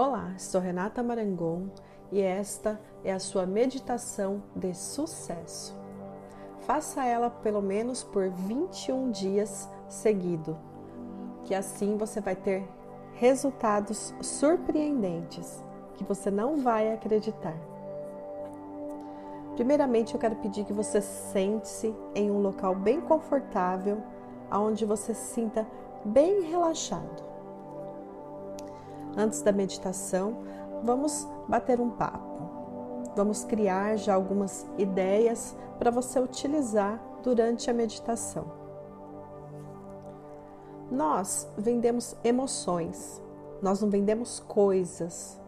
Olá, 0.00 0.32
sou 0.38 0.60
Renata 0.60 1.02
Marangon 1.02 1.70
e 2.12 2.20
esta 2.20 2.80
é 3.02 3.12
a 3.12 3.18
sua 3.18 3.44
meditação 3.44 4.44
de 4.54 4.72
sucesso. 4.72 5.76
Faça 6.60 7.04
ela 7.04 7.28
pelo 7.28 7.60
menos 7.60 8.04
por 8.04 8.30
21 8.30 9.10
dias 9.10 9.68
seguido, 9.88 10.56
que 11.42 11.52
assim 11.52 11.96
você 11.96 12.20
vai 12.20 12.36
ter 12.36 12.62
resultados 13.14 14.14
surpreendentes 14.22 15.64
que 15.94 16.04
você 16.04 16.30
não 16.30 16.58
vai 16.58 16.94
acreditar. 16.94 17.56
Primeiramente, 19.56 20.14
eu 20.14 20.20
quero 20.20 20.36
pedir 20.36 20.64
que 20.64 20.72
você 20.72 21.00
sente-se 21.00 21.92
em 22.14 22.30
um 22.30 22.40
local 22.40 22.72
bem 22.72 23.00
confortável, 23.00 24.00
onde 24.48 24.84
você 24.84 25.12
se 25.12 25.34
sinta 25.34 25.66
bem 26.04 26.42
relaxado. 26.42 27.37
Antes 29.18 29.42
da 29.42 29.50
meditação, 29.50 30.38
vamos 30.84 31.28
bater 31.48 31.80
um 31.80 31.90
papo. 31.90 32.26
Vamos 33.16 33.42
criar 33.42 33.96
já 33.96 34.14
algumas 34.14 34.64
ideias 34.78 35.56
para 35.78 35.90
você 35.90 36.20
utilizar 36.20 37.02
durante 37.22 37.68
a 37.68 37.74
meditação. 37.74 38.44
Nós 40.90 41.46
vendemos 41.58 42.16
emoções, 42.22 43.20
nós 43.60 43.82
não 43.82 43.90
vendemos 43.90 44.40
coisas, 44.40 45.38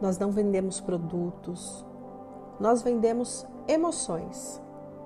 nós 0.00 0.18
não 0.18 0.30
vendemos 0.30 0.80
produtos, 0.80 1.84
nós 2.60 2.80
vendemos 2.80 3.44
emoções. 3.66 4.62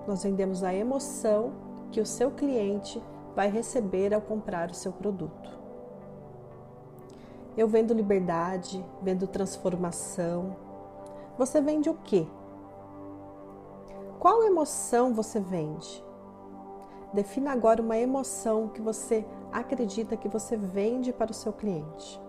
Nós 0.07 0.23
vendemos 0.23 0.62
a 0.62 0.73
emoção 0.73 1.52
que 1.91 2.01
o 2.01 2.07
seu 2.07 2.30
cliente 2.30 3.02
vai 3.34 3.51
receber 3.51 4.15
ao 4.15 4.20
comprar 4.20 4.70
o 4.70 4.74
seu 4.74 4.93
produto. 4.93 5.66
Eu 7.56 7.66
vendo 7.66 7.95
liberdade, 7.95 8.84
vendo 9.01 9.27
transformação. 9.27 10.54
Você 11.38 11.60
vende 11.60 11.88
o 11.88 11.95
quê? 11.95 12.26
Qual 14.18 14.43
emoção 14.43 15.15
você 15.15 15.40
vende? 15.40 16.04
Defina 17.12 17.52
agora 17.52 17.80
uma 17.80 17.96
emoção 17.96 18.68
que 18.68 18.82
você 18.82 19.24
acredita 19.52 20.16
que 20.16 20.29
você 20.29 20.57
vende 20.57 21.12
para 21.12 21.30
o 21.30 21.34
seu 21.34 21.52
cliente. 21.52 22.21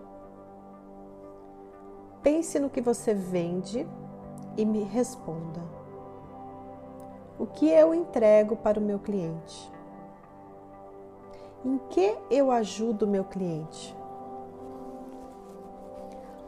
Pense 2.22 2.58
no 2.58 2.70
que 2.70 2.80
você 2.80 3.12
vende 3.12 3.86
e 4.56 4.64
me 4.64 4.82
responda: 4.82 5.60
O 7.38 7.46
que 7.46 7.68
eu 7.68 7.94
entrego 7.94 8.56
para 8.56 8.78
o 8.78 8.82
meu 8.82 8.98
cliente? 8.98 9.72
Em 11.64 11.76
que 11.90 12.16
eu 12.30 12.50
ajudo 12.50 13.04
o 13.04 13.08
meu 13.08 13.24
cliente? 13.24 13.97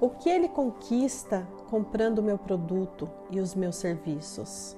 O 0.00 0.08
que 0.08 0.30
ele 0.30 0.48
conquista 0.48 1.46
comprando 1.68 2.20
o 2.20 2.22
meu 2.22 2.38
produto 2.38 3.06
e 3.30 3.38
os 3.38 3.54
meus 3.54 3.76
serviços? 3.76 4.74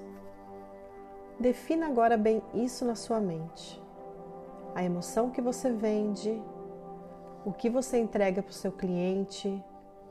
Defina 1.39 1.87
agora 1.87 2.17
bem 2.17 2.43
isso 2.53 2.85
na 2.85 2.97
sua 2.97 3.21
mente. 3.21 3.81
A 4.75 4.83
emoção 4.83 5.31
que 5.31 5.41
você 5.41 5.71
vende, 5.71 6.43
o 7.45 7.53
que 7.53 7.71
você 7.71 8.01
entrega 8.01 8.43
para 8.43 8.51
o 8.51 8.55
seu 8.55 8.73
cliente, 8.73 9.65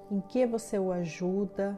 em 0.09 0.21
que 0.21 0.45
você 0.45 0.79
o 0.79 0.93
ajuda, 0.93 1.77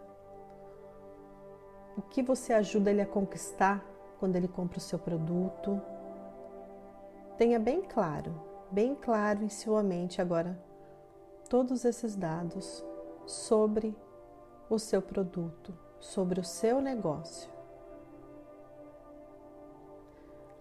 o 1.97 2.03
que 2.03 2.21
você 2.21 2.53
ajuda 2.53 2.91
ele 2.91 3.01
a 3.01 3.07
conquistar 3.07 3.83
quando 4.19 4.35
ele 4.35 4.47
compra 4.47 4.77
o 4.77 4.81
seu 4.81 4.99
produto. 4.99 5.81
Tenha 7.35 7.59
bem 7.59 7.81
claro, 7.81 8.39
bem 8.69 8.93
claro 8.93 9.43
em 9.43 9.49
sua 9.49 9.81
mente 9.81 10.21
agora 10.21 10.55
todos 11.49 11.83
esses 11.83 12.15
dados 12.15 12.85
sobre 13.25 13.95
o 14.69 14.77
seu 14.79 15.01
produto, 15.01 15.73
sobre 15.99 16.39
o 16.39 16.43
seu 16.43 16.81
negócio. 16.81 17.51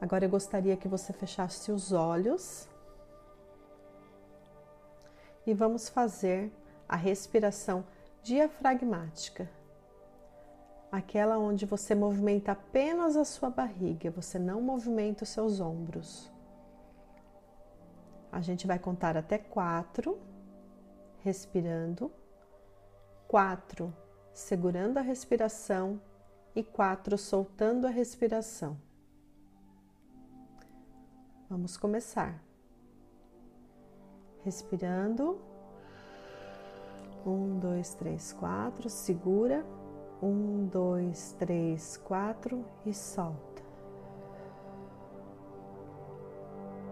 Agora 0.00 0.24
eu 0.24 0.28
gostaria 0.28 0.76
que 0.76 0.88
você 0.88 1.12
fechasse 1.12 1.70
os 1.70 1.92
olhos 1.92 2.68
e 5.46 5.54
vamos 5.54 5.88
fazer 5.88 6.52
a 6.88 6.96
respiração 6.96 7.84
diafragmática. 8.22 9.48
Aquela 10.90 11.38
onde 11.38 11.64
você 11.64 11.94
movimenta 11.94 12.52
apenas 12.52 13.16
a 13.16 13.24
sua 13.24 13.48
barriga, 13.48 14.10
você 14.10 14.38
não 14.38 14.60
movimenta 14.60 15.24
os 15.24 15.30
seus 15.30 15.60
ombros. 15.60 16.30
A 18.30 18.40
gente 18.40 18.66
vai 18.66 18.78
contar 18.78 19.16
até 19.16 19.38
quatro, 19.38 20.18
respirando 21.20 22.10
quatro 23.32 23.90
segurando 24.30 24.98
a 24.98 25.00
respiração 25.00 25.98
e 26.54 26.62
quatro 26.62 27.16
soltando 27.16 27.86
a 27.86 27.90
respiração. 27.90 28.76
Vamos 31.48 31.78
começar. 31.78 32.44
Respirando. 34.44 35.40
Um, 37.24 37.58
dois, 37.58 37.94
três, 37.94 38.34
quatro. 38.34 38.90
Segura. 38.90 39.64
Um, 40.22 40.66
dois, 40.66 41.34
três, 41.38 41.96
quatro 41.96 42.62
e 42.84 42.92
solta. 42.92 43.62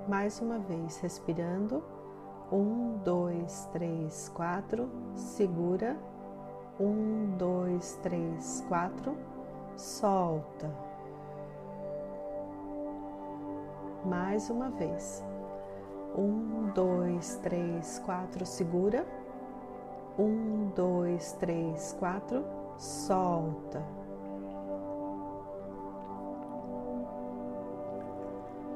Mais 0.08 0.40
uma 0.40 0.58
vez, 0.58 0.96
respirando. 1.00 1.84
Um, 2.50 2.96
dois, 3.04 3.68
três, 3.74 4.30
quatro. 4.30 4.88
Segura 5.14 5.98
um, 6.80 7.36
dois, 7.36 7.98
três, 8.02 8.64
quatro. 8.66 9.16
Solta. 9.76 10.70
Mais 14.04 14.48
uma 14.48 14.70
vez. 14.70 15.22
Um, 16.16 16.70
dois, 16.74 17.36
três, 17.42 17.98
quatro. 18.04 18.46
Segura. 18.46 19.06
Um, 20.18 20.70
dois, 20.74 21.32
três, 21.34 21.94
quatro. 21.98 22.44
Solta. 22.78 23.84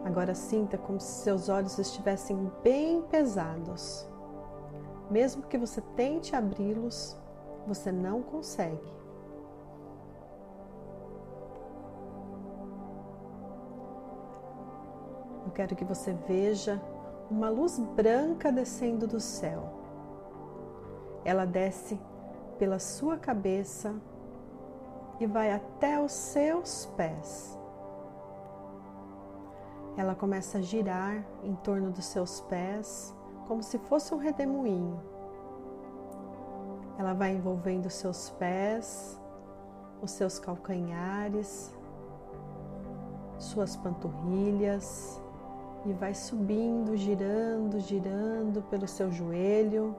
Agora 0.04 0.34
sinta 0.34 0.76
como 0.76 1.00
se 1.00 1.22
seus 1.22 1.48
olhos 1.48 1.78
estivessem 1.78 2.53
bem 2.62 3.00
pesados. 3.03 4.06
Mesmo 5.10 5.42
que 5.42 5.56
você 5.56 5.81
tente 5.97 6.36
abri-los, 6.36 7.16
você 7.67 7.91
não 7.91 8.23
consegue. 8.23 8.93
Eu 15.47 15.53
quero 15.53 15.77
que 15.77 15.85
você 15.85 16.13
veja 16.13 16.81
uma 17.31 17.49
luz 17.49 17.79
branca 17.79 18.51
descendo 18.51 19.07
do 19.07 19.21
céu. 19.21 19.63
Ela 21.25 21.45
desce 21.45 21.99
pela 22.59 22.79
sua 22.79 23.17
cabeça 23.17 23.95
e 25.21 25.27
vai 25.27 25.53
até 25.53 26.01
os 26.01 26.13
seus 26.13 26.87
pés. 26.97 27.59
Ela 29.97 30.15
começa 30.15 30.59
a 30.59 30.61
girar 30.61 31.25
em 31.43 31.55
torno 31.57 31.91
dos 31.91 32.07
seus 32.07 32.41
pés, 32.43 33.15
como 33.47 33.63
se 33.63 33.79
fosse 33.79 34.13
um 34.13 34.19
redemoinho. 34.19 35.14
Ela 36.99 37.12
vai 37.12 37.32
envolvendo 37.32 37.87
os 37.87 37.94
seus 37.94 38.31
pés, 38.31 39.21
os 40.00 40.12
seus 40.12 40.38
calcanhares, 40.38 41.75
suas 43.38 43.77
panturrilhas 43.77 45.21
e 45.84 45.93
vai 45.93 46.15
subindo, 46.15 46.97
girando, 46.97 47.78
girando 47.81 48.62
pelo 48.62 48.87
seu 48.87 49.10
joelho 49.10 49.94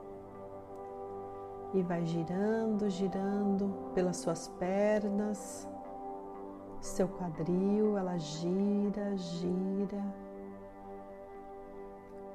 e 1.73 1.81
vai 1.81 2.05
girando, 2.05 2.89
girando 2.89 3.91
pelas 3.93 4.17
suas 4.17 4.47
pernas, 4.59 5.67
seu 6.79 7.07
quadril, 7.07 7.97
ela 7.97 8.17
gira, 8.17 9.15
gira 9.17 10.03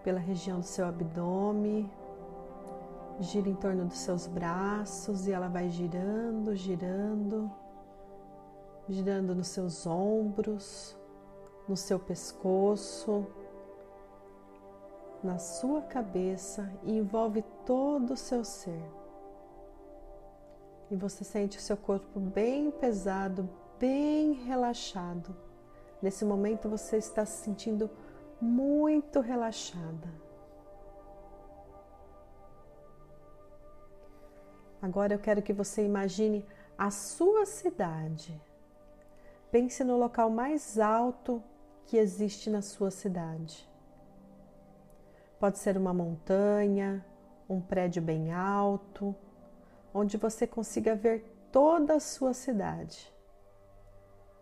pela 0.03 0.21
região 0.21 0.61
do 0.61 0.67
seu 0.67 0.87
abdômen, 0.87 1.91
gira 3.21 3.49
em 3.49 3.55
torno 3.55 3.85
dos 3.85 3.99
seus 3.99 4.27
braços 4.27 5.27
e 5.27 5.33
ela 5.33 5.49
vai 5.49 5.69
girando, 5.69 6.57
girando, 6.57 7.51
girando 8.89 9.35
nos 9.35 9.49
seus 9.49 9.87
ombros, 9.87 10.97
no 11.69 11.77
seu 11.77 11.99
pescoço, 11.99 13.27
na 15.23 15.39
sua 15.39 15.83
cabeça 15.83 16.73
e 16.83 16.97
envolve 16.97 17.45
todo 17.67 18.15
o 18.15 18.17
seu 18.17 18.43
ser. 18.43 18.83
E 20.91 20.97
você 20.97 21.23
sente 21.23 21.59
o 21.59 21.61
seu 21.61 21.77
corpo 21.77 22.19
bem 22.19 22.71
pesado, 22.71 23.49
bem 23.79 24.33
relaxado. 24.33 25.37
Nesse 26.03 26.25
momento 26.25 26.69
você 26.69 26.97
está 26.97 27.27
se 27.27 27.45
sentindo 27.45 27.91
muito 28.41 29.21
relaxada. 29.21 30.09
Agora 34.83 35.15
eu 35.15 35.19
quero 35.19 35.43
que 35.43 35.53
você 35.53 35.85
imagine 35.85 36.45
a 36.77 36.91
sua 36.91 37.45
cidade. 37.45 38.41
Pense 39.51 39.85
no 39.85 39.99
local 39.99 40.31
mais 40.31 40.79
alto 40.79 41.43
que 41.85 41.97
existe 41.97 42.49
na 42.49 42.63
sua 42.63 42.91
cidade. 42.91 43.69
Pode 45.39 45.59
ser 45.59 45.77
uma 45.77 45.93
montanha, 45.93 47.05
um 47.49 47.61
prédio 47.61 48.01
bem 48.01 48.33
alto, 48.33 49.15
onde 49.93 50.17
você 50.17 50.47
consiga 50.47 50.95
ver 50.95 51.25
toda 51.51 51.95
a 51.95 52.01
sua 52.01 52.33
cidade. 52.33 53.13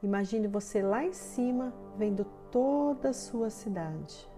Imagine 0.03 0.47
você 0.47 0.83
lá 0.83 1.05
em 1.05 1.13
cima 1.13 1.73
vendo 1.97 2.25
toda 2.53 3.11
a 3.11 3.15
sua 3.15 3.51
cidade. 3.51 4.29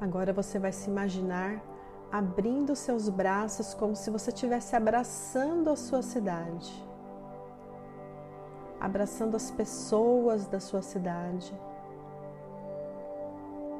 Agora 0.00 0.32
você 0.32 0.58
vai 0.58 0.72
se 0.72 0.88
imaginar 0.88 1.62
abrindo 2.10 2.74
seus 2.74 3.08
braços 3.08 3.74
como 3.74 3.94
se 3.94 4.10
você 4.10 4.30
estivesse 4.30 4.74
abraçando 4.74 5.70
a 5.70 5.76
sua 5.76 6.02
cidade, 6.02 6.86
abraçando 8.80 9.36
as 9.36 9.50
pessoas 9.50 10.46
da 10.46 10.58
sua 10.58 10.82
cidade. 10.82 11.54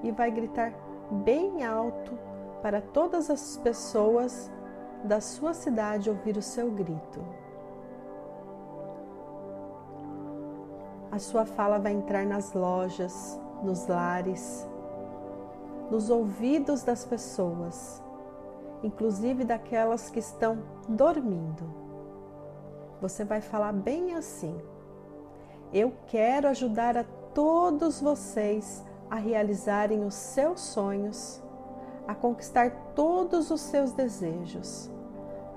E 0.03 0.11
vai 0.13 0.31
gritar 0.31 0.73
bem 1.11 1.65
alto 1.65 2.19
para 2.63 2.81
todas 2.81 3.31
as 3.31 3.57
pessoas 3.57 4.51
da 5.05 5.21
sua 5.21 5.55
cidade 5.55 6.11
ouvir 6.11 6.37
o 6.37 6.43
seu 6.43 6.71
grito. 6.71 7.25
A 11.11 11.19
sua 11.19 11.47
fala 11.47 11.79
vai 11.79 11.93
entrar 11.93 12.27
nas 12.27 12.53
lojas, 12.53 13.41
nos 13.63 13.87
lares, 13.87 14.69
nos 15.91 16.11
ouvidos 16.11 16.83
das 16.83 17.05
pessoas, 17.05 18.03
inclusive 18.83 19.45
daquelas 19.45 20.11
que 20.11 20.19
estão 20.19 20.59
dormindo. 20.89 21.65
Você 23.01 23.25
vai 23.25 23.41
falar 23.41 23.73
bem 23.73 24.15
assim: 24.15 24.57
Eu 25.73 25.93
quero 26.07 26.49
ajudar 26.49 26.97
a 26.97 27.05
todos 27.35 28.01
vocês 28.01 28.85
a 29.11 29.17
realizarem 29.17 30.05
os 30.05 30.15
seus 30.15 30.61
sonhos, 30.61 31.43
a 32.07 32.15
conquistar 32.15 32.93
todos 32.95 33.51
os 33.51 33.61
seus 33.61 33.93
desejos. 33.93 34.91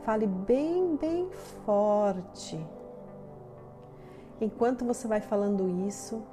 Fale 0.04 0.26
bem, 0.26 0.96
bem 0.96 1.30
forte. 1.66 2.64
Enquanto 4.40 4.84
você 4.84 5.08
vai 5.08 5.22
falando 5.22 5.70
isso, 5.88 6.24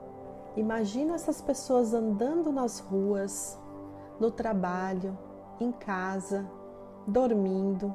imagina 0.56 1.14
essas 1.14 1.43
pessoas 1.43 1.93
andando 1.93 2.50
nas 2.50 2.79
ruas, 2.81 3.58
no 4.19 4.31
trabalho, 4.31 5.17
em 5.61 5.70
casa, 5.70 6.49
dormindo, 7.08 7.94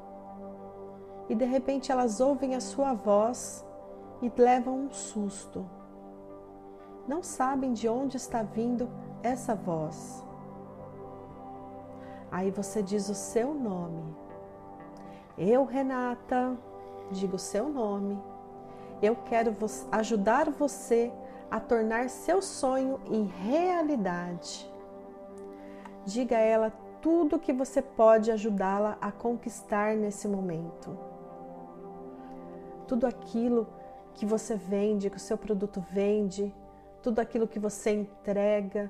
e 1.30 1.36
de 1.36 1.46
repente 1.46 1.92
elas 1.92 2.20
ouvem 2.20 2.56
a 2.56 2.60
sua 2.60 2.94
voz 2.94 3.66
e 4.22 4.32
levam 4.36 4.78
um 4.78 4.92
susto. 4.92 5.66
Não 7.08 7.24
sabem 7.24 7.72
de 7.72 7.88
onde 7.88 8.18
está 8.18 8.44
vindo 8.44 8.90
essa 9.22 9.56
voz. 9.56 10.26
Aí 12.32 12.52
você 12.52 12.82
diz 12.82 13.08
o 13.08 13.16
seu 13.16 13.54
nome. 13.54 14.04
Eu, 15.38 15.64
Renata, 15.64 16.58
digo 17.12 17.36
o 17.36 17.40
seu 17.40 17.70
nome 17.70 18.20
eu 19.06 19.18
quero 19.26 19.54
ajudar 19.92 20.50
você 20.50 21.12
a 21.52 21.60
tornar 21.60 22.10
seu 22.10 22.42
sonho 22.42 23.02
em 23.06 23.26
realidade. 23.26 24.72
Diga 26.06 26.38
a 26.38 26.40
ela 26.40 26.74
tudo 27.04 27.38
que 27.38 27.52
você 27.52 27.82
pode 27.82 28.32
ajudá-la 28.32 28.98
a 29.02 29.12
conquistar 29.12 29.94
nesse 29.94 30.26
momento. 30.26 30.98
Tudo 32.88 33.06
aquilo 33.06 33.68
que 34.14 34.26
você 34.26 34.56
vende, 34.56 35.10
que 35.10 35.18
o 35.18 35.20
seu 35.20 35.38
produto 35.38 35.84
vende, 35.92 36.56
tudo 37.02 37.20
aquilo 37.20 37.46
que 37.46 37.60
você 37.60 37.92
entrega, 37.92 38.90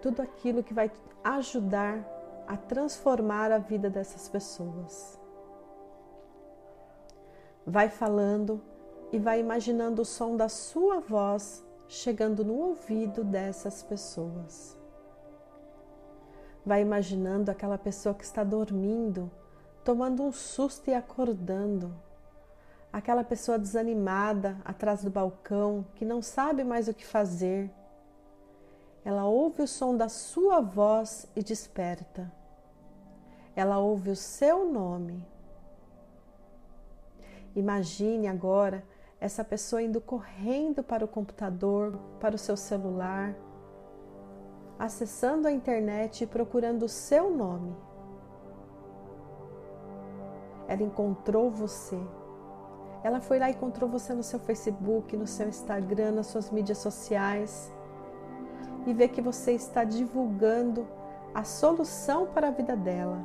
tudo 0.00 0.22
aquilo 0.22 0.62
que 0.62 0.72
vai 0.72 0.90
ajudar 1.22 2.02
a 2.46 2.56
transformar 2.56 3.52
a 3.52 3.58
vida 3.58 3.90
dessas 3.90 4.30
pessoas. 4.30 5.20
Vai 7.66 7.90
falando 7.90 8.62
e 9.12 9.18
vai 9.18 9.40
imaginando 9.40 10.00
o 10.00 10.06
som 10.06 10.38
da 10.38 10.48
sua 10.48 11.00
voz 11.00 11.62
chegando 11.86 12.42
no 12.42 12.54
ouvido 12.54 13.22
dessas 13.22 13.82
pessoas. 13.82 14.77
Vai 16.68 16.82
imaginando 16.82 17.50
aquela 17.50 17.78
pessoa 17.78 18.14
que 18.14 18.24
está 18.24 18.44
dormindo, 18.44 19.30
tomando 19.82 20.22
um 20.22 20.30
susto 20.30 20.90
e 20.90 20.94
acordando. 20.94 21.94
Aquela 22.92 23.24
pessoa 23.24 23.58
desanimada 23.58 24.58
atrás 24.64 25.02
do 25.02 25.08
balcão 25.08 25.86
que 25.94 26.04
não 26.04 26.20
sabe 26.20 26.62
mais 26.64 26.86
o 26.86 26.92
que 26.92 27.06
fazer. 27.06 27.70
Ela 29.02 29.24
ouve 29.24 29.62
o 29.62 29.66
som 29.66 29.96
da 29.96 30.10
sua 30.10 30.60
voz 30.60 31.26
e 31.34 31.42
desperta. 31.42 32.30
Ela 33.56 33.78
ouve 33.78 34.10
o 34.10 34.16
seu 34.16 34.70
nome 34.70 35.26
Imagine 37.58 38.28
agora 38.28 38.84
essa 39.20 39.42
pessoa 39.42 39.82
indo 39.82 40.00
correndo 40.00 40.80
para 40.80 41.04
o 41.04 41.08
computador, 41.08 41.98
para 42.20 42.36
o 42.36 42.38
seu 42.38 42.56
celular, 42.56 43.34
acessando 44.78 45.48
a 45.48 45.52
internet 45.52 46.24
e 46.24 46.26
procurando 46.26 46.84
o 46.84 46.88
seu 46.88 47.30
nome. 47.30 47.74
Ela 50.66 50.82
encontrou 50.82 51.50
você. 51.50 51.98
Ela 53.02 53.20
foi 53.20 53.38
lá 53.38 53.48
e 53.48 53.52
encontrou 53.52 53.88
você 53.88 54.12
no 54.12 54.22
seu 54.22 54.38
Facebook, 54.38 55.16
no 55.16 55.26
seu 55.26 55.48
Instagram, 55.48 56.12
nas 56.12 56.26
suas 56.26 56.50
mídias 56.50 56.78
sociais 56.78 57.72
e 58.86 58.92
vê 58.94 59.06
que 59.06 59.20
você 59.20 59.52
está 59.52 59.84
divulgando 59.84 60.86
a 61.34 61.44
solução 61.44 62.26
para 62.26 62.48
a 62.48 62.50
vida 62.50 62.74
dela, 62.74 63.18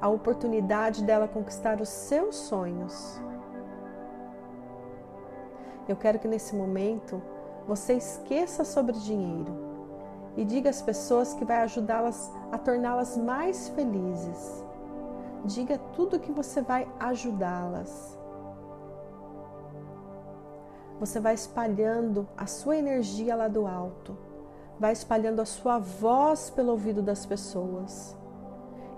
a 0.00 0.08
oportunidade 0.08 1.04
dela 1.04 1.28
conquistar 1.28 1.80
os 1.80 1.88
seus 1.88 2.34
sonhos. 2.34 3.20
Eu 5.88 5.96
quero 5.96 6.18
que 6.18 6.26
nesse 6.26 6.56
momento 6.56 7.22
você 7.66 7.94
esqueça 7.94 8.64
sobre 8.64 8.98
dinheiro 8.98 9.69
e 10.36 10.44
diga 10.44 10.70
às 10.70 10.80
pessoas 10.80 11.34
que 11.34 11.44
vai 11.44 11.58
ajudá-las 11.62 12.30
a 12.52 12.58
torná-las 12.58 13.16
mais 13.16 13.68
felizes. 13.70 14.64
Diga 15.44 15.78
tudo 15.94 16.20
que 16.20 16.32
você 16.32 16.60
vai 16.60 16.88
ajudá-las. 16.98 18.18
Você 20.98 21.18
vai 21.18 21.34
espalhando 21.34 22.28
a 22.36 22.46
sua 22.46 22.76
energia 22.76 23.34
lá 23.34 23.48
do 23.48 23.66
alto, 23.66 24.16
vai 24.78 24.92
espalhando 24.92 25.40
a 25.40 25.46
sua 25.46 25.78
voz 25.78 26.50
pelo 26.50 26.72
ouvido 26.72 27.00
das 27.00 27.24
pessoas 27.24 28.16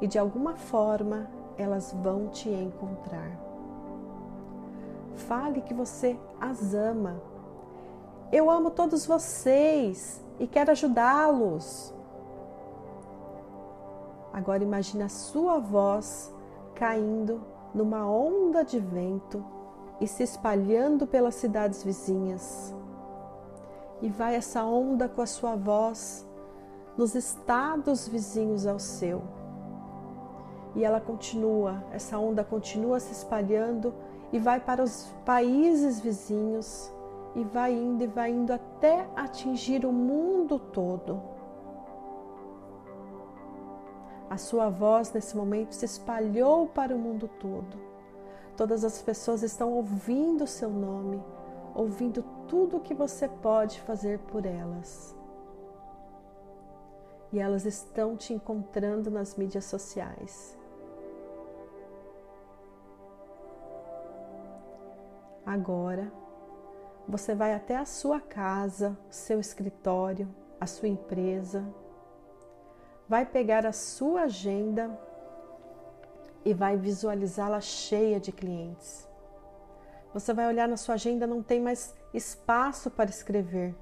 e 0.01 0.07
de 0.09 0.19
alguma 0.19 0.57
forma 0.57 1.31
elas 1.57 1.93
vão 2.03 2.29
te 2.29 2.49
encontrar. 2.49 3.39
Fale 5.15 5.61
que 5.61 5.73
você 5.73 6.19
as 6.41 6.75
ama. 6.75 7.32
Eu 8.33 8.51
amo 8.51 8.71
todos 8.71 9.05
vocês 9.05 10.25
e 10.41 10.47
quero 10.47 10.71
ajudá-los. 10.71 11.93
Agora 14.33 14.63
imagine 14.63 15.03
a 15.03 15.09
sua 15.11 15.59
voz 15.59 16.35
caindo 16.75 17.43
numa 17.75 18.11
onda 18.11 18.65
de 18.65 18.81
vento 18.81 19.45
e 20.01 20.07
se 20.07 20.23
espalhando 20.23 21.07
pelas 21.07 21.35
cidades 21.35 21.85
vizinhas. 21.85 22.75
E 24.01 24.09
vai 24.09 24.35
essa 24.35 24.65
onda 24.65 25.11
com 25.11 25.21
a 25.21 25.27
sua 25.27 25.55
voz 25.55 26.27
nos 26.97 27.15
estados 27.15 28.09
vizinhos 28.09 28.67
ao 28.67 28.79
seu. 28.79 29.23
E 30.75 30.83
ela 30.83 31.03
continua, 31.03 31.85
essa 31.93 32.19
onda 32.19 32.43
continua 32.43 32.99
se 32.99 33.13
espalhando 33.13 33.93
e 34.33 34.39
vai 34.39 34.59
para 34.59 34.83
os 34.83 35.13
países 35.23 36.01
vizinhos 36.01 36.91
e 37.35 37.45
vai 37.45 37.73
indo 37.73 38.05
e 38.05 38.07
vai 38.07 38.31
indo 38.31 38.53
até 38.53 39.09
atingir 39.17 39.87
o 39.87 39.93
mundo 39.93 40.59
todo. 40.59 41.21
A 44.29 44.37
sua 44.37 44.71
voz 44.71 45.13
nesse 45.13 45.37
momento 45.37 45.73
se 45.73 45.85
espalhou 45.85 46.67
para 46.67 46.95
o 46.95 46.99
mundo 46.99 47.29
todo. 47.39 47.77
Todas 48.57 48.85
as 48.85 49.01
pessoas 49.03 49.43
estão 49.43 49.73
ouvindo 49.73 50.45
o 50.45 50.47
seu 50.47 50.71
nome, 50.71 51.23
ouvindo 51.75 52.23
tudo 52.49 52.77
o 52.77 52.81
que 52.81 52.95
você 52.95 53.29
pode 53.29 53.81
fazer 53.81 54.19
por 54.21 54.47
elas. 54.47 55.17
E 57.33 57.39
elas 57.39 57.65
estão 57.65 58.17
te 58.17 58.35
encontrando 58.35 59.11
nas 59.11 59.35
mídias 59.37 59.65
sociais. 59.65 60.59
Agora, 65.45 66.13
você 67.09 67.35
vai 67.35 67.55
até 67.55 67.77
a 67.77 67.85
sua 67.85 68.21
casa, 68.21 68.97
seu 69.11 69.41
escritório, 69.41 70.29
a 70.61 70.67
sua 70.67 70.89
empresa. 70.89 71.65
vai 73.09 73.27
pegar 73.27 73.67
a 73.67 73.73
sua 73.73 74.23
agenda 74.23 74.99
e 76.45 76.55
vai 76.55 76.77
visualizá-la 76.77 77.61
cheia 77.61 78.19
de 78.19 78.33
clientes. 78.33 79.07
Você 80.15 80.33
vai 80.33 80.47
olhar 80.47 80.69
na 80.69 80.77
sua 80.77 80.95
agenda, 80.95 81.27
não 81.27 81.43
tem 81.43 81.61
mais 81.61 81.95
espaço 82.15 82.91
para 82.91 83.11
escrever. 83.11 83.75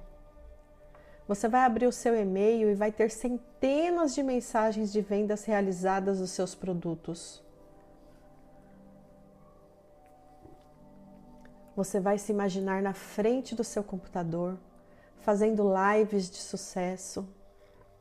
Você 1.27 1.47
vai 1.47 1.61
abrir 1.61 1.87
o 1.87 1.91
seu 1.91 2.15
e-mail 2.15 2.69
e 2.69 2.75
vai 2.75 2.91
ter 2.91 3.09
centenas 3.09 4.13
de 4.13 4.23
mensagens 4.23 4.91
de 4.91 5.01
vendas 5.01 5.45
realizadas 5.45 6.19
dos 6.19 6.31
seus 6.31 6.53
produtos. 6.53 7.41
Você 11.75 11.99
vai 11.99 12.17
se 12.17 12.31
imaginar 12.31 12.81
na 12.81 12.93
frente 12.93 13.55
do 13.55 13.63
seu 13.63 13.83
computador, 13.83 14.57
fazendo 15.21 15.71
lives 15.71 16.29
de 16.29 16.37
sucesso, 16.37 17.27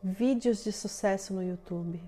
vídeos 0.03 0.65
de 0.65 0.73
sucesso 0.73 1.33
no 1.33 1.43
YouTube. 1.43 2.03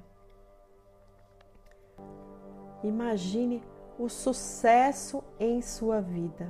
Imagine 2.83 3.63
o 3.99 4.09
sucesso 4.09 5.23
em 5.39 5.63
sua 5.63 6.01
vida. 6.01 6.49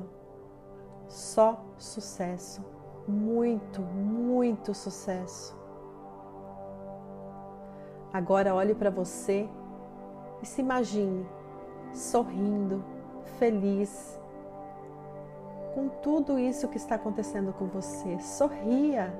Só 1.09 1.63
sucesso. 1.77 2.65
Muito, 3.07 3.83
muito 3.83 4.73
sucesso. 4.73 5.55
Agora 8.13 8.55
olhe 8.55 8.75
para 8.75 8.91
você 8.91 9.49
e 10.43 10.47
se 10.47 10.61
imagine 10.61 11.27
sorrindo, 11.93 12.83
feliz 13.39 14.19
com 15.75 15.89
tudo 15.89 16.39
isso 16.39 16.69
que 16.69 16.77
está 16.77 16.95
acontecendo 16.95 17.53
com 17.53 17.67
você. 17.67 18.19
Sorria. 18.21 19.13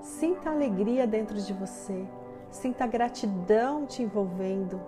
Sinta 0.00 0.50
alegria 0.50 1.06
dentro 1.06 1.40
de 1.40 1.52
você. 1.52 2.04
Sinta 2.50 2.86
gratidão 2.86 3.86
te 3.86 4.02
envolvendo 4.02 4.80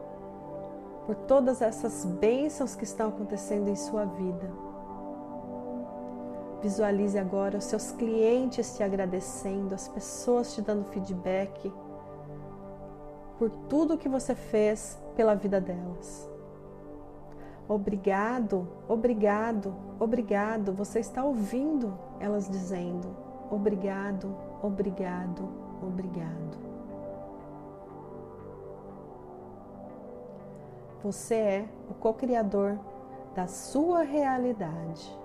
por 1.07 1.14
todas 1.14 1.62
essas 1.62 2.04
bênçãos 2.04 2.75
que 2.75 2.85
estão 2.85 3.09
acontecendo 3.09 3.69
em 3.69 3.76
sua 3.76 4.04
vida. 4.04 4.50
Visualize 6.62 7.19
agora 7.19 7.59
os 7.59 7.64
seus 7.64 7.93
clientes 7.93 8.76
te 8.76 8.83
agradecendo, 8.83 9.75
as 9.75 9.87
pessoas 9.87 10.54
te 10.54 10.62
dando 10.62 10.85
feedback 10.87 11.73
por 13.38 13.50
tudo 13.69 13.99
que 13.99 14.09
você 14.09 14.35
fez 14.35 14.99
pela 15.14 15.35
vida 15.35 15.61
delas. 15.61 16.34
Obrigado, 17.68 18.68
obrigado, 18.87 19.75
obrigado. 19.99 20.73
Você 20.73 21.00
está 21.00 21.25
ouvindo 21.25 21.99
elas 22.21 22.49
dizendo: 22.49 23.16
obrigado, 23.50 24.37
obrigado, 24.62 25.49
obrigado. 25.83 26.59
Você 31.02 31.35
é 31.35 31.68
o 31.90 31.94
co-criador 31.94 32.78
da 33.35 33.47
sua 33.47 34.02
realidade. 34.02 35.24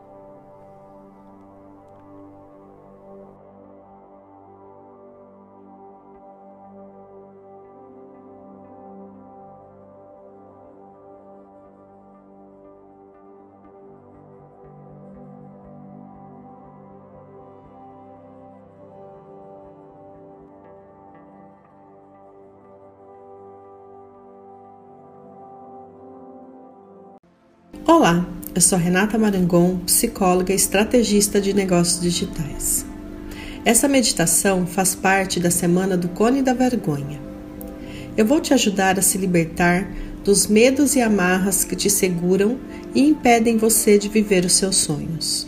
Olá, 28.00 28.25
eu 28.56 28.62
sou 28.62 28.79
Renata 28.79 29.18
Marangon, 29.18 29.79
psicóloga 29.79 30.53
e 30.53 30.56
estrategista 30.56 31.41
de 31.41 31.53
negócios 31.53 32.00
digitais. 32.00 32.86
Essa 33.65 33.89
meditação 33.89 34.65
faz 34.65 34.96
parte 34.96 35.38
da 35.38 35.51
semana 35.51 35.98
do 35.98 36.08
Cone 36.08 36.41
da 36.41 36.53
Vergonha. 36.53 37.20
Eu 38.15 38.25
vou 38.25 38.39
te 38.39 38.53
ajudar 38.53 38.98
a 38.98 39.01
se 39.01 39.18
libertar 39.18 39.86
dos 40.24 40.48
medos 40.48 40.96
e 40.96 41.01
amarras 41.01 41.65
que 41.65 41.75
te 41.75 41.89
seguram 41.89 42.58
e 42.96 43.01
impedem 43.01 43.58
você 43.58 43.98
de 43.98 44.08
viver 44.08 44.46
os 44.46 44.53
seus 44.53 44.77
sonhos. 44.77 45.46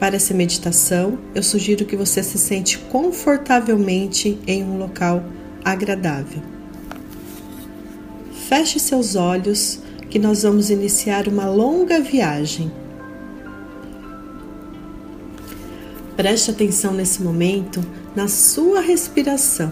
Para 0.00 0.16
essa 0.16 0.34
meditação, 0.34 1.20
eu 1.36 1.42
sugiro 1.44 1.84
que 1.84 1.94
você 1.94 2.20
se 2.20 2.36
sente 2.36 2.78
confortavelmente 2.90 4.40
em 4.44 4.64
um 4.64 4.76
local 4.76 5.22
agradável. 5.64 6.42
Feche 8.48 8.80
seus 8.80 9.14
olhos 9.14 9.78
que 10.10 10.18
nós 10.18 10.42
vamos 10.42 10.70
iniciar 10.70 11.28
uma 11.28 11.48
longa 11.48 12.00
viagem. 12.00 12.70
Preste 16.16 16.50
atenção 16.50 16.92
nesse 16.92 17.22
momento 17.22 17.80
na 18.14 18.26
sua 18.26 18.80
respiração. 18.80 19.70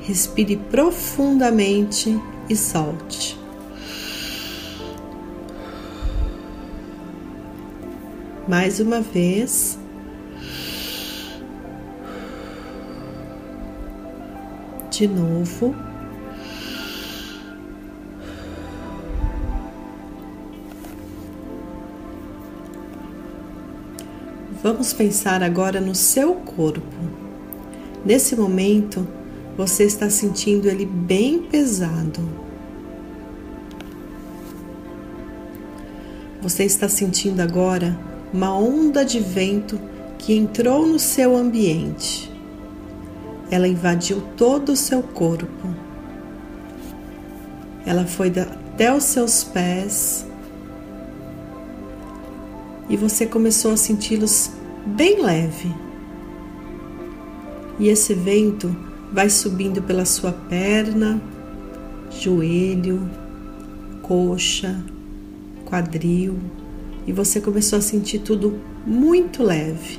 Respire 0.00 0.56
profundamente 0.56 2.18
e 2.48 2.56
solte. 2.56 3.38
Mais 8.48 8.78
uma 8.78 9.00
vez. 9.00 9.78
De 14.90 15.08
novo. 15.08 15.91
Vamos 24.62 24.92
pensar 24.92 25.42
agora 25.42 25.80
no 25.80 25.92
seu 25.92 26.34
corpo. 26.36 26.82
Nesse 28.04 28.36
momento, 28.36 29.04
você 29.56 29.82
está 29.82 30.08
sentindo 30.08 30.68
ele 30.68 30.86
bem 30.86 31.40
pesado. 31.40 32.20
Você 36.40 36.62
está 36.62 36.88
sentindo 36.88 37.40
agora 37.40 37.98
uma 38.32 38.56
onda 38.56 39.04
de 39.04 39.18
vento 39.18 39.80
que 40.16 40.32
entrou 40.32 40.86
no 40.86 40.98
seu 40.98 41.36
ambiente. 41.36 42.30
Ela 43.50 43.66
invadiu 43.66 44.22
todo 44.36 44.70
o 44.70 44.76
seu 44.76 45.02
corpo. 45.02 45.74
Ela 47.84 48.06
foi 48.06 48.28
até 48.28 48.94
os 48.94 49.02
seus 49.02 49.42
pés 49.42 50.24
e 52.92 52.96
você 52.96 53.24
começou 53.24 53.72
a 53.72 53.76
senti-los 53.78 54.50
bem 54.84 55.22
leve. 55.22 55.74
E 57.80 57.88
esse 57.88 58.12
vento 58.12 58.76
vai 59.10 59.30
subindo 59.30 59.80
pela 59.82 60.04
sua 60.04 60.30
perna, 60.30 61.18
joelho, 62.10 63.08
coxa, 64.02 64.78
quadril, 65.64 66.38
e 67.06 67.12
você 67.12 67.40
começou 67.40 67.78
a 67.78 67.82
sentir 67.82 68.18
tudo 68.18 68.60
muito 68.86 69.42
leve. 69.42 69.98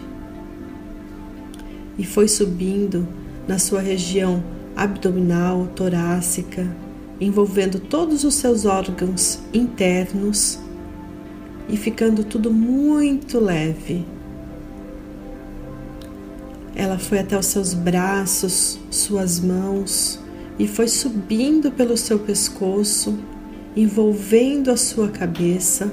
E 1.98 2.06
foi 2.06 2.28
subindo 2.28 3.08
na 3.48 3.58
sua 3.58 3.82
região 3.82 4.44
abdominal, 4.76 5.66
torácica, 5.76 6.70
envolvendo 7.20 7.80
todos 7.80 8.24
os 8.24 8.36
seus 8.36 8.66
órgãos 8.66 9.40
internos 9.52 10.60
e 11.70 11.78
ficando 11.78 12.24
tudo 12.24 12.52
muito 12.52 13.40
leve. 13.40 14.06
Ela 16.76 16.98
foi 16.98 17.20
até 17.20 17.38
os 17.38 17.46
seus 17.46 17.74
braços, 17.74 18.80
suas 18.90 19.40
mãos 19.40 20.20
e 20.58 20.68
foi 20.68 20.88
subindo 20.88 21.72
pelo 21.72 21.96
seu 21.98 22.20
pescoço, 22.20 23.18
envolvendo 23.76 24.72
a 24.72 24.78
sua 24.78 25.08
cabeça 25.08 25.92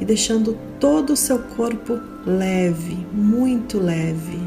e 0.00 0.04
deixando 0.04 0.56
todo 0.78 1.12
o 1.12 1.16
seu 1.16 1.38
corpo 1.38 1.98
leve, 2.26 2.96
muito 3.12 3.78
leve. 3.78 4.38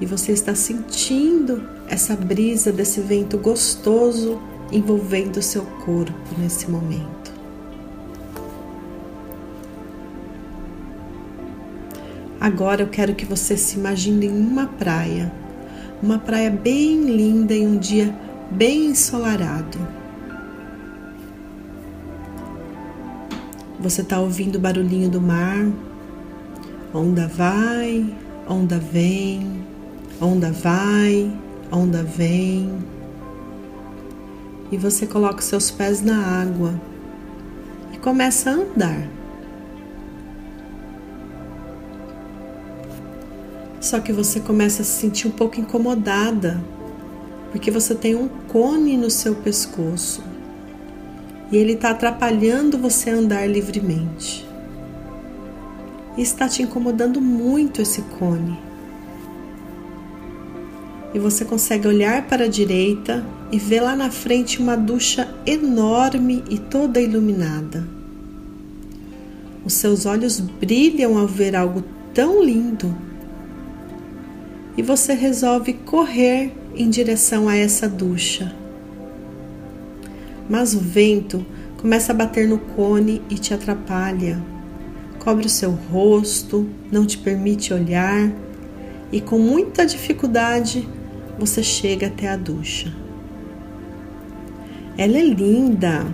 E 0.00 0.06
você 0.06 0.32
está 0.32 0.54
sentindo 0.54 1.62
essa 1.88 2.14
brisa 2.14 2.70
desse 2.70 3.00
vento 3.00 3.36
gostoso 3.38 4.38
envolvendo 4.70 5.38
o 5.38 5.42
seu 5.42 5.62
corpo 5.84 6.12
nesse 6.38 6.70
momento. 6.70 7.27
Agora 12.48 12.80
eu 12.80 12.88
quero 12.88 13.14
que 13.14 13.26
você 13.26 13.58
se 13.58 13.76
imagine 13.76 14.24
em 14.24 14.30
uma 14.30 14.66
praia, 14.66 15.30
uma 16.02 16.18
praia 16.18 16.50
bem 16.50 17.02
linda 17.04 17.52
em 17.52 17.66
um 17.66 17.76
dia 17.76 18.18
bem 18.50 18.86
ensolarado. 18.86 19.78
Você 23.78 24.00
está 24.00 24.18
ouvindo 24.18 24.56
o 24.56 24.58
barulhinho 24.58 25.10
do 25.10 25.20
mar, 25.20 25.70
onda 26.94 27.28
vai, 27.28 28.16
onda 28.48 28.78
vem, 28.78 29.62
onda 30.18 30.50
vai, 30.50 31.30
onda 31.70 32.02
vem. 32.02 32.72
E 34.72 34.78
você 34.78 35.06
coloca 35.06 35.40
os 35.40 35.44
seus 35.44 35.70
pés 35.70 36.00
na 36.00 36.16
água 36.16 36.80
e 37.92 37.98
começa 37.98 38.48
a 38.48 38.54
andar. 38.54 39.17
Só 43.88 44.00
que 44.00 44.12
você 44.12 44.38
começa 44.38 44.82
a 44.82 44.84
se 44.84 45.00
sentir 45.00 45.28
um 45.28 45.30
pouco 45.30 45.58
incomodada, 45.58 46.62
porque 47.50 47.70
você 47.70 47.94
tem 47.94 48.14
um 48.14 48.28
cone 48.46 48.98
no 48.98 49.10
seu 49.10 49.34
pescoço 49.36 50.22
e 51.50 51.56
ele 51.56 51.72
está 51.72 51.92
atrapalhando 51.92 52.76
você 52.76 53.08
a 53.08 53.14
andar 53.14 53.48
livremente. 53.48 54.46
E 56.18 56.20
está 56.20 56.46
te 56.46 56.62
incomodando 56.62 57.18
muito 57.18 57.80
esse 57.80 58.02
cone. 58.02 58.58
E 61.14 61.18
você 61.18 61.46
consegue 61.46 61.88
olhar 61.88 62.26
para 62.26 62.44
a 62.44 62.48
direita 62.48 63.24
e 63.50 63.58
ver 63.58 63.80
lá 63.80 63.96
na 63.96 64.10
frente 64.10 64.60
uma 64.60 64.76
ducha 64.76 65.34
enorme 65.46 66.44
e 66.50 66.58
toda 66.58 67.00
iluminada. 67.00 67.88
Os 69.64 69.72
seus 69.72 70.04
olhos 70.04 70.40
brilham 70.40 71.16
ao 71.16 71.26
ver 71.26 71.56
algo 71.56 71.82
tão 72.12 72.44
lindo. 72.44 73.07
E 74.78 74.82
você 74.82 75.12
resolve 75.12 75.74
correr 75.74 76.50
em 76.74 76.88
direção 76.88 77.48
a 77.48 77.54
essa 77.54 77.86
ducha 77.86 78.56
mas 80.48 80.74
o 80.74 80.80
vento 80.80 81.44
começa 81.76 82.12
a 82.12 82.14
bater 82.14 82.48
no 82.48 82.58
cone 82.58 83.20
e 83.28 83.34
te 83.34 83.52
atrapalha. 83.52 84.40
Cobre 85.18 85.46
o 85.46 85.50
seu 85.50 85.70
rosto, 85.70 86.68
não 86.90 87.04
te 87.04 87.18
permite 87.18 87.74
olhar 87.74 88.32
e 89.12 89.20
com 89.20 89.38
muita 89.38 89.84
dificuldade 89.84 90.88
você 91.38 91.62
chega 91.62 92.06
até 92.06 92.28
a 92.28 92.36
ducha. 92.36 92.92
Ela 94.96 95.18
é 95.18 95.22
linda. 95.22 96.06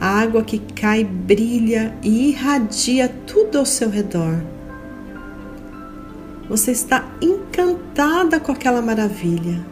A 0.00 0.18
água 0.20 0.42
que 0.42 0.58
cai 0.58 1.04
brilha 1.04 1.94
e 2.02 2.30
irradia 2.30 3.06
tudo 3.26 3.58
ao 3.58 3.66
seu 3.66 3.90
redor. 3.90 4.42
Você 6.50 6.72
está 6.72 7.08
encantada 7.22 8.40
com 8.40 8.50
aquela 8.50 8.82
maravilha 8.82 9.64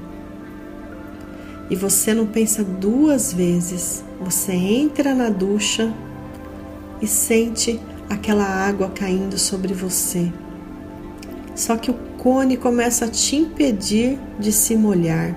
e 1.68 1.74
você 1.74 2.14
não 2.14 2.24
pensa 2.24 2.62
duas 2.62 3.32
vezes. 3.32 4.04
Você 4.20 4.52
entra 4.52 5.12
na 5.12 5.28
ducha 5.28 5.92
e 7.02 7.06
sente 7.08 7.80
aquela 8.08 8.44
água 8.44 8.90
caindo 8.90 9.36
sobre 9.36 9.74
você. 9.74 10.32
Só 11.52 11.76
que 11.76 11.90
o 11.90 11.94
cone 12.16 12.56
começa 12.56 13.06
a 13.06 13.08
te 13.08 13.34
impedir 13.34 14.16
de 14.38 14.52
se 14.52 14.76
molhar. 14.76 15.36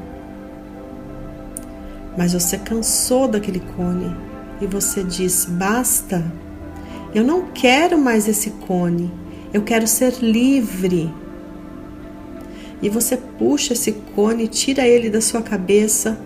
Mas 2.16 2.34
você 2.34 2.56
cansou 2.60 3.28
daquele 3.28 3.62
cone 3.76 4.16
e 4.62 4.68
você 4.68 5.04
diz: 5.04 5.46
basta, 5.46 6.24
eu 7.16 7.24
não 7.24 7.48
quero 7.52 7.98
mais 7.98 8.28
esse 8.28 8.52
cone, 8.52 9.12
eu 9.52 9.64
quero 9.64 9.88
ser 9.88 10.20
livre 10.22 11.12
e 12.82 12.90
você 12.90 13.16
puxa 13.16 13.74
esse 13.74 13.92
cone, 14.16 14.48
tira 14.48 14.88
ele 14.88 15.10
da 15.10 15.22
sua 15.22 15.42
cabeça 15.42 16.18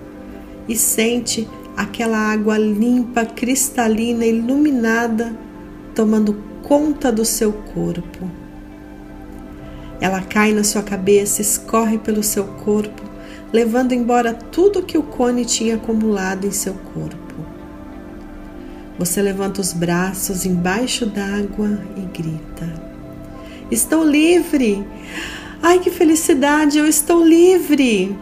e 0.68 0.76
sente 0.76 1.48
aquela 1.76 2.18
água 2.18 2.58
limpa, 2.58 3.26
cristalina, 3.26 4.26
iluminada, 4.26 5.38
tomando 5.94 6.34
conta 6.64 7.12
do 7.12 7.26
seu 7.26 7.52
corpo. 7.52 8.30
Ela 10.00 10.22
cai 10.22 10.54
na 10.54 10.64
sua 10.64 10.82
cabeça, 10.82 11.42
escorre 11.42 11.98
pelo 11.98 12.24
seu 12.24 12.46
corpo, 12.46 13.04
levando 13.52 13.94
embora 13.94 14.34
tudo 14.34 14.84
que 14.84 14.98
o 14.98 15.04
cone 15.04 15.46
tinha 15.46 15.76
acumulado 15.76 16.46
em 16.46 16.52
seu 16.52 16.74
corpo. 16.94 17.26
Você 18.98 19.22
levanta 19.22 19.60
os 19.60 19.74
braços 19.74 20.46
embaixo 20.46 21.06
d'água 21.06 21.80
e 21.98 22.02
grita: 22.02 22.74
Estou 23.70 24.04
livre! 24.04 24.86
Ai, 25.68 25.80
que 25.80 25.90
felicidade, 25.90 26.78
eu 26.78 26.86
estou 26.86 27.26
livre! 27.26 28.16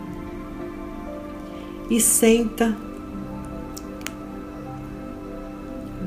E 1.90 2.00
senta 2.00 2.74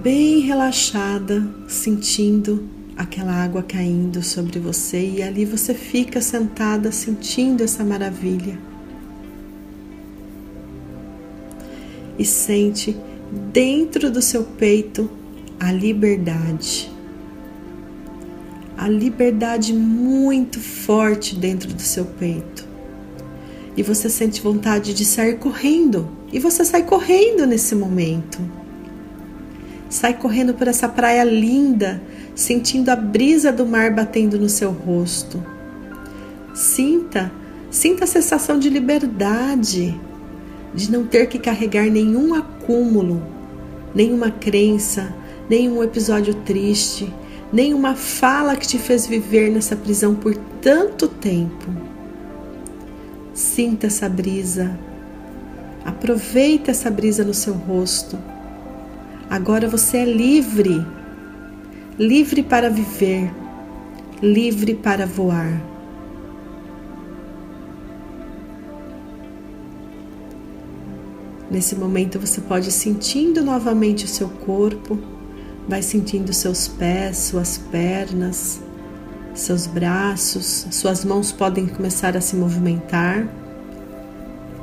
bem 0.02 0.38
relaxada, 0.38 1.46
sentindo 1.68 2.66
aquela 2.96 3.34
água 3.34 3.62
caindo 3.62 4.22
sobre 4.22 4.58
você, 4.58 4.98
e 4.98 5.22
ali 5.22 5.44
você 5.44 5.74
fica 5.74 6.22
sentada 6.22 6.90
sentindo 6.90 7.62
essa 7.62 7.84
maravilha. 7.84 8.58
E 12.18 12.24
sente 12.24 12.96
dentro 13.52 14.10
do 14.10 14.22
seu 14.22 14.42
peito 14.42 15.10
a 15.60 15.70
liberdade 15.70 16.95
a 18.76 18.88
liberdade 18.88 19.72
muito 19.72 20.60
forte 20.60 21.34
dentro 21.34 21.72
do 21.72 21.80
seu 21.80 22.04
peito. 22.04 22.66
E 23.76 23.82
você 23.82 24.08
sente 24.08 24.40
vontade 24.40 24.94
de 24.94 25.04
sair 25.04 25.36
correndo. 25.38 26.08
E 26.32 26.38
você 26.38 26.64
sai 26.64 26.82
correndo 26.82 27.46
nesse 27.46 27.74
momento. 27.74 28.38
Sai 29.88 30.14
correndo 30.14 30.54
por 30.54 30.66
essa 30.66 30.88
praia 30.88 31.24
linda, 31.24 32.02
sentindo 32.34 32.90
a 32.90 32.96
brisa 32.96 33.52
do 33.52 33.64
mar 33.64 33.94
batendo 33.94 34.38
no 34.38 34.48
seu 34.48 34.70
rosto. 34.70 35.42
Sinta, 36.54 37.30
sinta 37.70 38.04
a 38.04 38.06
sensação 38.06 38.58
de 38.58 38.68
liberdade, 38.68 39.98
de 40.74 40.90
não 40.90 41.06
ter 41.06 41.28
que 41.28 41.38
carregar 41.38 41.86
nenhum 41.86 42.34
acúmulo, 42.34 43.22
nenhuma 43.94 44.30
crença, 44.30 45.14
nenhum 45.48 45.82
episódio 45.82 46.34
triste, 46.34 47.12
nenhuma 47.52 47.94
fala 47.94 48.56
que 48.56 48.66
te 48.66 48.78
fez 48.78 49.06
viver 49.06 49.50
nessa 49.50 49.76
prisão 49.76 50.14
por 50.14 50.36
tanto 50.60 51.08
tempo. 51.08 51.70
Sinta 53.32 53.86
essa 53.86 54.08
brisa. 54.08 54.78
Aproveita 55.84 56.70
essa 56.70 56.90
brisa 56.90 57.24
no 57.24 57.34
seu 57.34 57.54
rosto. 57.54 58.18
Agora 59.28 59.68
você 59.68 59.98
é 59.98 60.04
livre. 60.04 60.84
Livre 61.98 62.42
para 62.42 62.68
viver. 62.68 63.30
Livre 64.22 64.74
para 64.74 65.06
voar. 65.06 65.62
Nesse 71.50 71.76
momento 71.76 72.18
você 72.18 72.40
pode 72.40 72.68
ir 72.68 72.72
sentindo 72.72 73.44
novamente 73.44 74.04
o 74.04 74.08
seu 74.08 74.28
corpo 74.28 75.15
Vai 75.68 75.82
sentindo 75.82 76.32
seus 76.32 76.68
pés, 76.68 77.18
suas 77.18 77.58
pernas, 77.58 78.60
seus 79.34 79.66
braços, 79.66 80.66
suas 80.70 81.04
mãos 81.04 81.32
podem 81.32 81.66
começar 81.66 82.16
a 82.16 82.20
se 82.20 82.36
movimentar 82.36 83.28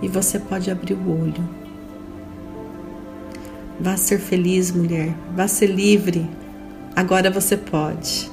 e 0.02 0.08
você 0.08 0.40
pode 0.40 0.72
abrir 0.72 0.94
o 0.94 1.22
olho. 1.22 1.50
Vá 3.80 3.98
ser 3.98 4.20
feliz, 4.20 4.72
mulher, 4.72 5.14
vá 5.36 5.48
ser 5.48 5.68
livre. 5.68 6.30
Agora 6.96 7.30
você 7.30 7.58
pode. 7.58 8.33